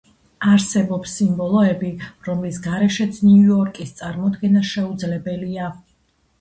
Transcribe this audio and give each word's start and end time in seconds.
არსებობს 0.51 1.11
სიმბოლოები, 1.19 1.91
რომლის 2.31 2.59
გარეშეც 2.69 3.21
ნიუ-იორკის 3.29 3.95
წარმოდგენა 4.03 4.67
შეუძლებელია. 4.75 5.73